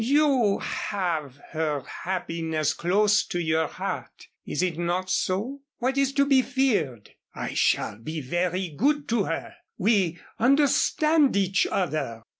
[0.03, 4.29] "You have her happiness close to your heart!
[4.47, 5.59] Is it not so?
[5.77, 7.11] What is to be feared?
[7.35, 9.53] I shall be very good to her.
[9.77, 12.23] We understand each other.